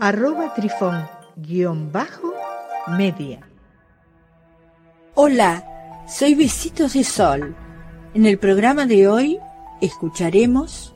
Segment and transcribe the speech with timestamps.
[0.00, 2.32] arroba trifón guion bajo
[2.96, 3.40] media.
[5.14, 5.64] Hola,
[6.08, 7.54] soy Besitos de Sol.
[8.14, 9.38] En el programa de hoy
[9.80, 10.94] escucharemos...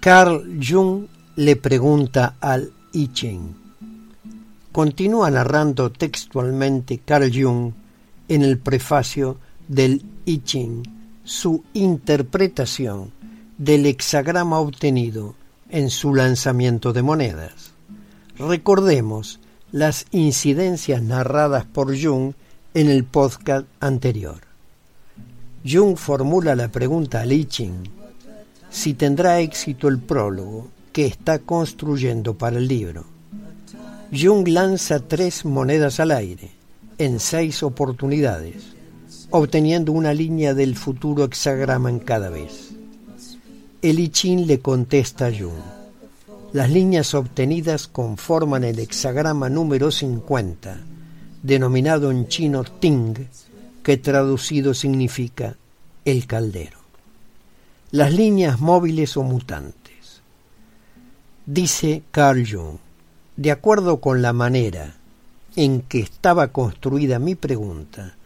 [0.00, 3.54] Carl Jung le pregunta al I Ching.
[4.72, 7.72] Continúa narrando textualmente Carl Jung
[8.28, 10.82] en el prefacio del I Ching
[11.24, 13.12] su interpretación
[13.58, 15.34] del hexagrama obtenido
[15.70, 17.72] en su lanzamiento de monedas.
[18.38, 19.40] Recordemos
[19.72, 22.32] las incidencias narradas por Jung
[22.74, 24.40] en el podcast anterior.
[25.64, 27.98] Jung formula la pregunta a Li Ching
[28.70, 33.04] si tendrá éxito el prólogo que está construyendo para el libro.
[34.12, 36.50] Jung lanza tres monedas al aire
[36.98, 38.74] en seis oportunidades,
[39.30, 42.70] obteniendo una línea del futuro hexagrama en cada vez.
[43.80, 45.52] El I Ching le contesta a.
[46.52, 50.80] Las líneas obtenidas conforman el hexagrama número 50,
[51.44, 53.14] denominado en chino Ting,
[53.84, 55.54] que traducido significa
[56.04, 56.78] el caldero.
[57.92, 60.22] Las líneas móviles o mutantes.
[61.46, 62.78] Dice Carl Jung,
[63.36, 64.96] de acuerdo con la manera
[65.54, 68.16] en que estaba construida mi pregunta,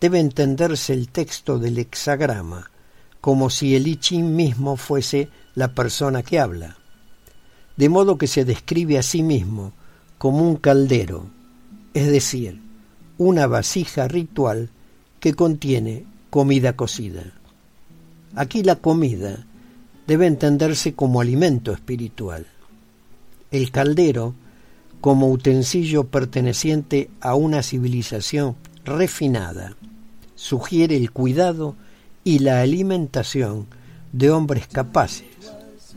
[0.00, 2.70] debe entenderse el texto del hexagrama
[3.24, 6.76] como si el I mismo fuese la persona que habla,
[7.74, 9.72] de modo que se describe a sí mismo
[10.18, 11.24] como un caldero,
[11.94, 12.60] es decir,
[13.16, 14.68] una vasija ritual
[15.20, 17.22] que contiene comida cocida.
[18.34, 19.46] Aquí la comida
[20.06, 22.46] debe entenderse como alimento espiritual.
[23.50, 24.34] El caldero,
[25.00, 29.76] como utensilio perteneciente a una civilización refinada,
[30.34, 31.74] sugiere el cuidado
[32.24, 33.66] y la alimentación
[34.12, 35.28] de hombres capaces,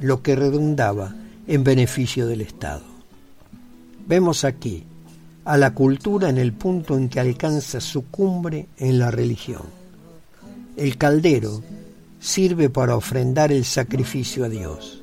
[0.01, 1.15] lo que redundaba
[1.47, 2.83] en beneficio del Estado.
[4.05, 4.83] Vemos aquí
[5.45, 9.63] a la cultura en el punto en que alcanza su cumbre en la religión.
[10.75, 11.63] El caldero
[12.19, 15.01] sirve para ofrendar el sacrificio a Dios.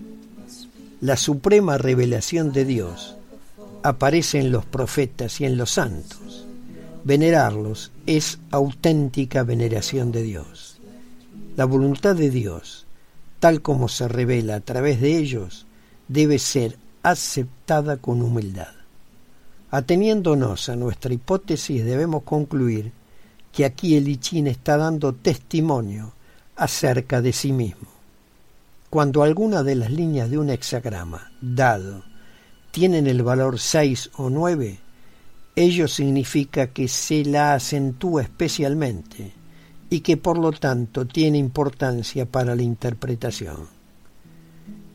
[1.01, 3.17] La suprema revelación de Dios
[3.83, 6.47] aparece en los profetas y en los santos.
[7.05, 10.74] Venerarlos es auténtica veneración de Dios.
[11.57, 12.85] La voluntad de Dios,
[13.39, 15.67] tal como se revela a través de ellos,
[16.09, 18.73] debe ser aceptada con humildad.
[19.71, 22.91] Ateniéndonos a nuestra hipótesis, debemos concluir
[23.53, 26.13] que aquí el Ichín está dando testimonio
[26.57, 27.87] acerca de sí mismo.
[28.91, 32.03] Cuando alguna de las líneas de un hexagrama dado
[32.73, 34.81] tienen el valor 6 o 9,
[35.55, 39.44] ello significa que se la acentúa especialmente
[39.95, 43.69] y que por lo tanto tiene importancia para la interpretación.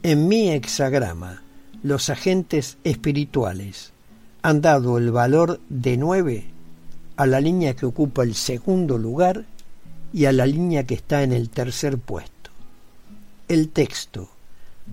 [0.04, 1.42] En mi hexagrama,
[1.84, 3.94] los agentes espirituales
[4.42, 6.48] han dado el valor de 9
[7.16, 9.46] a la línea que ocupa el segundo lugar
[10.12, 12.52] y a la línea que está en el tercer puesto.
[13.48, 14.28] El texto,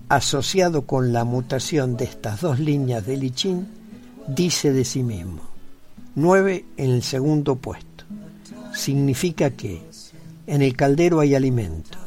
[0.07, 3.67] asociado con la mutación de estas dos líneas de Lichín,
[4.25, 5.41] dice de sí mismo,
[6.15, 7.87] 9 en el segundo puesto
[8.77, 9.81] significa que
[10.47, 11.97] en el caldero hay alimento.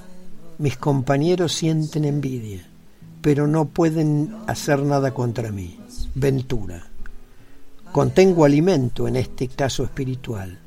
[0.58, 2.66] Mis compañeros sienten envidia,
[3.20, 5.78] pero no pueden hacer nada contra mí.
[6.14, 6.86] Ventura.
[7.92, 10.58] Contengo alimento en este caso espiritual,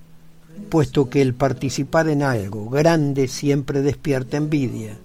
[0.69, 4.97] puesto que el participar en algo grande siempre despierta envidia.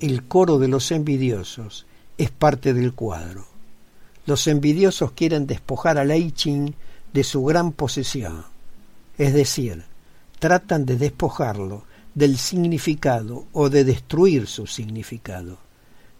[0.00, 3.46] El coro de los envidiosos es parte del cuadro.
[4.26, 6.74] Los envidiosos quieren despojar a Lei Ching
[7.12, 8.44] de su gran posesión,
[9.16, 9.84] es decir,
[10.38, 15.58] tratan de despojarlo del significado o de destruir su significado.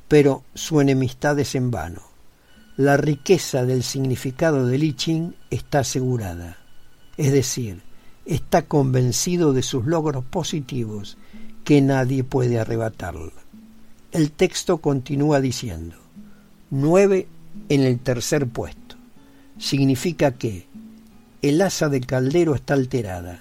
[0.06, 2.02] Pero su enemistad es en vano.
[2.76, 6.58] La riqueza del significado de Li Ching está asegurada.
[7.16, 7.82] Es decir,
[8.24, 11.18] está convencido de sus logros positivos
[11.64, 13.32] que nadie puede arrebatarle.
[14.12, 15.96] El texto continúa diciendo,
[16.70, 17.26] nueve
[17.68, 18.96] en el tercer puesto.
[19.58, 20.66] Significa que
[21.42, 23.40] el asa del caldero está alterada,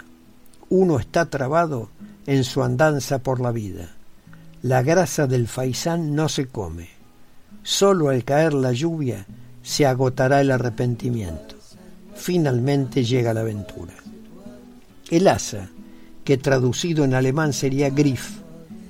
[0.70, 1.90] uno está trabado
[2.28, 3.90] en su andanza por la vida.
[4.62, 6.90] La grasa del faisán no se come.
[7.64, 9.26] Solo al caer la lluvia
[9.64, 11.56] se agotará el arrepentimiento.
[12.16, 13.94] Finalmente llega la aventura.
[15.10, 15.70] El asa,
[16.24, 18.42] que traducido en alemán sería Griff,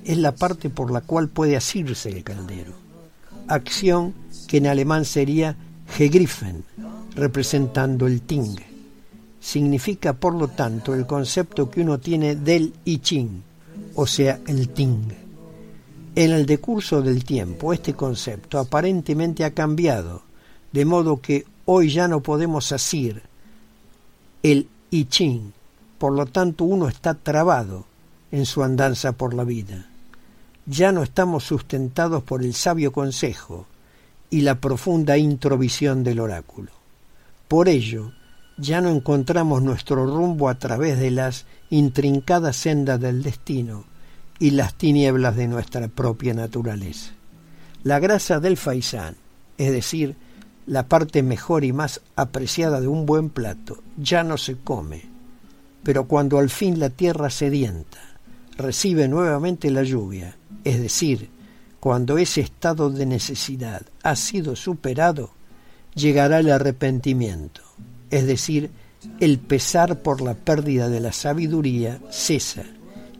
[0.04, 2.72] es la parte por la cual puede asirse el caldero.
[3.46, 4.14] Acción
[4.48, 5.56] que en alemán sería
[5.96, 6.64] Gegriffen,
[7.14, 8.56] representando el Ting.
[9.48, 13.42] Significa, por lo tanto, el concepto que uno tiene del I Ching,
[13.94, 15.08] o sea, el Ting.
[16.14, 20.20] En el decurso del tiempo, este concepto aparentemente ha cambiado,
[20.70, 23.22] de modo que hoy ya no podemos asir
[24.42, 25.54] el I Ching,
[25.96, 27.86] por lo tanto uno está trabado
[28.30, 29.86] en su andanza por la vida.
[30.66, 33.64] Ya no estamos sustentados por el sabio consejo
[34.28, 36.70] y la profunda introvisión del oráculo.
[37.48, 38.12] Por ello,
[38.58, 43.84] ya no encontramos nuestro rumbo a través de las intrincadas sendas del destino
[44.38, 47.12] y las tinieblas de nuestra propia naturaleza.
[47.84, 49.16] La grasa del faisán,
[49.56, 50.16] es decir,
[50.66, 55.02] la parte mejor y más apreciada de un buen plato, ya no se come,
[55.82, 58.00] pero cuando al fin la tierra sedienta
[58.56, 61.30] recibe nuevamente la lluvia, es decir,
[61.80, 65.30] cuando ese estado de necesidad ha sido superado,
[65.94, 67.62] llegará el arrepentimiento,
[68.10, 68.70] es decir,
[69.20, 72.64] el pesar por la pérdida de la sabiduría cesa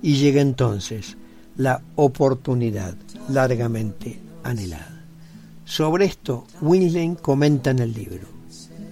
[0.03, 1.17] y llega entonces
[1.57, 2.95] la oportunidad
[3.29, 5.05] largamente anhelada.
[5.65, 8.27] Sobre esto, Winlen comenta en el libro,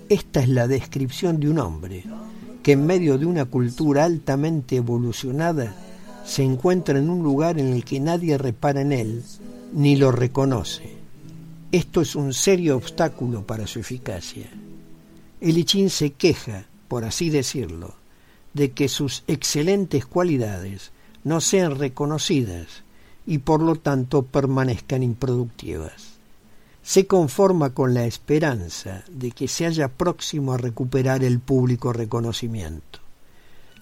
[0.09, 2.05] esta es la descripción de un hombre
[2.63, 5.75] que en medio de una cultura altamente evolucionada
[6.25, 9.23] se encuentra en un lugar en el que nadie repara en él
[9.73, 10.97] ni lo reconoce.
[11.71, 14.47] Esto es un serio obstáculo para su eficacia.
[15.41, 17.95] El Ichín se queja, por así decirlo,
[18.55, 20.93] de que sus excelentes cualidades
[21.25, 22.85] no sean reconocidas
[23.27, 26.17] y por lo tanto permanezcan improductivas.
[26.83, 33.01] Se conforma con la esperanza de que se haya próximo a recuperar el público reconocimiento.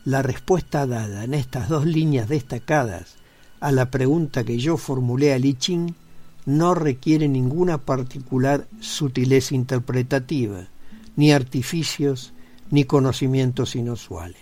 [0.04, 3.14] La respuesta dada en estas dos líneas destacadas
[3.60, 5.94] a la pregunta que yo formulé a Li Ching
[6.46, 10.66] no requiere ninguna particular sutileza interpretativa,
[11.16, 12.32] ni artificios,
[12.70, 14.36] ni conocimientos inusuales.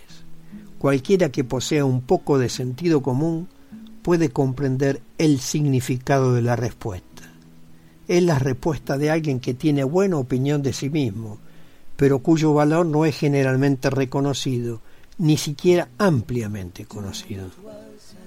[0.79, 3.47] Cualquiera que posea un poco de sentido común
[4.01, 7.23] puede comprender el significado de la respuesta.
[8.07, 11.37] Es la respuesta de alguien que tiene buena opinión de sí mismo,
[11.95, 14.81] pero cuyo valor no es generalmente reconocido,
[15.19, 17.45] ni siquiera ampliamente conocido.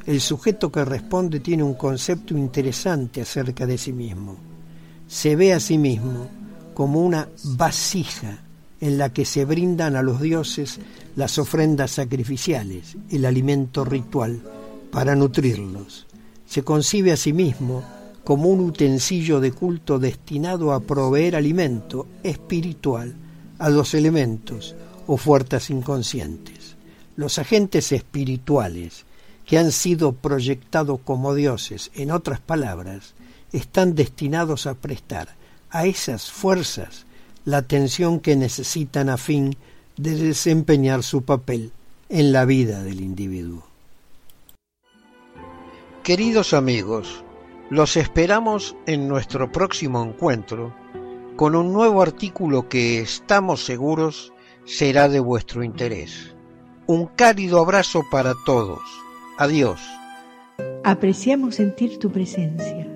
[0.07, 4.37] El sujeto que responde tiene un concepto interesante acerca de sí mismo.
[5.09, 6.29] Se ve a sí mismo
[6.77, 8.43] como una vasija
[8.83, 10.79] en la que se brindan a los dioses
[11.17, 14.43] las ofrendas sacrificiales, el alimento ritual,
[14.91, 16.07] para nutrirlos.
[16.45, 17.83] Se concibe a sí mismo
[18.25, 23.15] como un utensilio de culto destinado a proveer alimento espiritual
[23.59, 24.77] a los elementos
[25.07, 26.77] o fuerzas inconscientes.
[27.17, 29.07] Los agentes espirituales
[29.47, 33.15] que han sido proyectados como dioses, en otras palabras,
[33.51, 37.07] están destinados a prestar a esas fuerzas
[37.45, 39.57] la atención que necesitan a fin
[39.97, 41.73] de desempeñar su papel
[42.09, 43.65] en la vida del individuo.
[46.03, 47.25] Queridos amigos,
[47.71, 50.75] los esperamos en nuestro próximo encuentro
[51.37, 54.33] con un nuevo artículo que estamos seguros
[54.65, 56.35] será de vuestro interés.
[56.87, 58.81] Un cálido abrazo para todos.
[59.39, 59.81] Adiós.
[60.85, 62.96] Apreciamos sentir tu presencia.